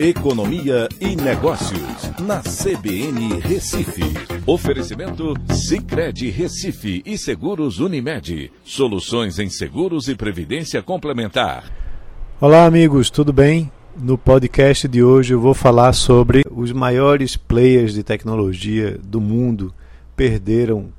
[0.00, 4.04] Economia e Negócios, na CBN Recife.
[4.46, 8.52] Oferecimento Cicred Recife e Seguros Unimed.
[8.62, 11.64] Soluções em seguros e previdência complementar.
[12.40, 13.72] Olá, amigos, tudo bem?
[14.00, 19.74] No podcast de hoje eu vou falar sobre os maiores players de tecnologia do mundo
[20.14, 20.90] perderam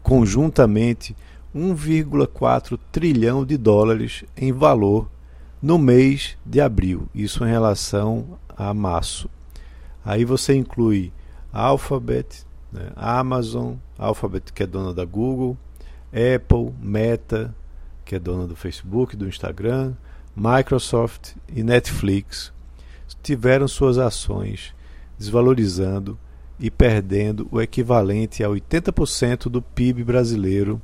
[0.00, 1.16] conjuntamente
[1.52, 5.08] 1,4 trilhão de dólares em valor
[5.60, 9.28] no mês de abril, isso em relação a março.
[10.04, 11.12] Aí você inclui
[11.52, 15.56] Alphabet, né, Amazon, Alphabet que é dona da Google,
[16.12, 17.54] Apple, Meta,
[18.04, 19.94] que é dona do Facebook, do Instagram,
[20.34, 22.52] Microsoft e Netflix
[23.22, 24.74] tiveram suas ações
[25.18, 26.18] desvalorizando
[26.60, 30.80] e perdendo o equivalente a 80% do PIB brasileiro,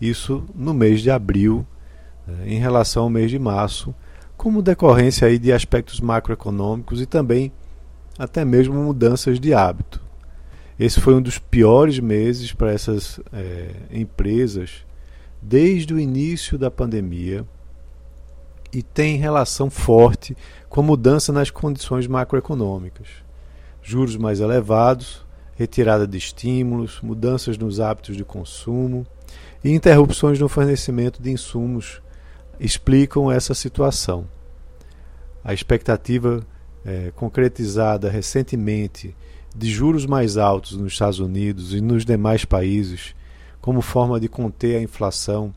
[0.00, 1.66] isso no mês de abril,
[2.26, 3.94] né, em relação ao mês de março,
[4.44, 7.50] como decorrência aí de aspectos macroeconômicos e também
[8.18, 10.02] até mesmo mudanças de hábito.
[10.78, 14.84] Esse foi um dos piores meses para essas é, empresas
[15.40, 17.46] desde o início da pandemia
[18.70, 20.36] e tem relação forte
[20.68, 23.08] com a mudança nas condições macroeconômicas.
[23.82, 25.24] Juros mais elevados,
[25.56, 29.06] retirada de estímulos, mudanças nos hábitos de consumo
[29.64, 32.03] e interrupções no fornecimento de insumos
[32.58, 34.26] explicam essa situação.
[35.42, 36.44] A expectativa
[36.84, 39.14] é, concretizada recentemente
[39.54, 43.14] de juros mais altos nos Estados Unidos e nos demais países,
[43.60, 45.54] como forma de conter a inflação,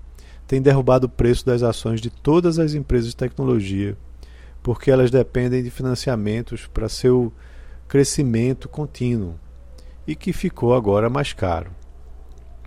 [0.48, 3.98] tem derrubado o preço das ações de todas as empresas de tecnologia,
[4.64, 7.34] porque elas dependem de financiamentos para seu
[7.88, 9.36] crescimento contínuo
[10.06, 11.72] e que ficou agora mais caro.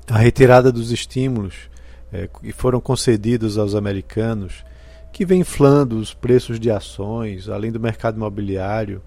[0.06, 1.69] A retirada dos estímulos
[2.12, 4.64] é, que foram concedidos aos americanos,
[5.12, 9.02] que vem inflando os preços de ações, além do mercado imobiliário,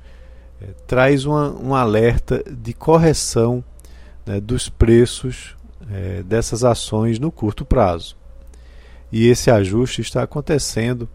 [0.61, 3.63] é, traz uma, um alerta de correção
[4.25, 5.55] né, dos preços
[5.91, 8.15] é, dessas ações no curto prazo.
[9.11, 11.07] E esse ajuste está acontecendo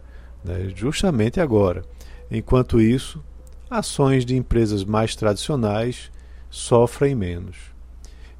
[0.45, 1.83] né, justamente agora.
[2.31, 3.23] Enquanto isso,
[3.69, 6.11] ações de empresas mais tradicionais
[6.51, 7.57] sofrem menos.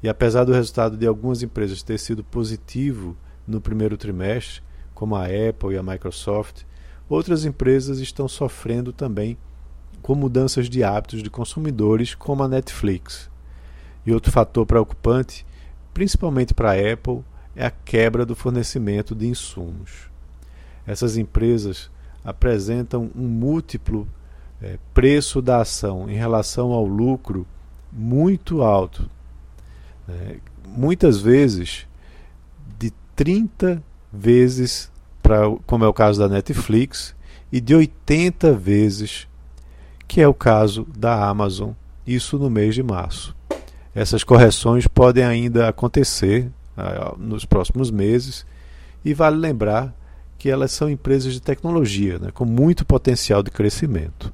[0.01, 3.17] E apesar do resultado de algumas empresas ter sido positivo
[3.49, 4.61] no primeiro trimestre,
[4.93, 6.63] como a Apple e a Microsoft,
[7.09, 9.37] outras empresas estão sofrendo também
[10.01, 13.29] com mudanças de hábitos de consumidores, como a Netflix.
[14.05, 15.45] E outro fator preocupante,
[15.93, 17.23] principalmente para a Apple,
[17.55, 20.09] é a quebra do fornecimento de insumos.
[20.85, 21.91] Essas empresas
[22.23, 24.07] apresentam um múltiplo
[24.61, 27.45] é, preço da ação em relação ao lucro
[27.91, 29.09] muito alto.
[30.07, 31.87] É, muitas vezes
[33.19, 34.89] 30 vezes,
[35.21, 37.13] pra, como é o caso da Netflix,
[37.51, 39.27] e de 80 vezes,
[40.07, 41.71] que é o caso da Amazon,
[42.07, 43.35] isso no mês de março.
[43.93, 48.45] Essas correções podem ainda acontecer uh, nos próximos meses,
[49.03, 49.93] e vale lembrar
[50.37, 54.33] que elas são empresas de tecnologia, né, com muito potencial de crescimento.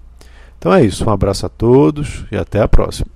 [0.59, 3.14] Então é isso, um abraço a todos e até a próxima.